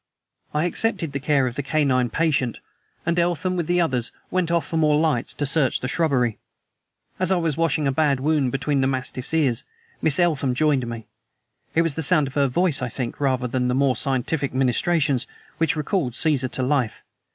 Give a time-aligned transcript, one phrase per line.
[0.51, 2.57] I accepted the care of the canine patient,
[3.05, 6.39] and Eltham with the others went off for more lights to search the shrubbery.
[7.19, 9.63] As I was washing a bad wound between the mastiff's ears,
[10.01, 11.05] Miss Eltham joined me.
[11.75, 15.19] It was the sound of her voice, I think, rather than my more scientific ministration,
[15.59, 17.03] which recalled Caesar to life.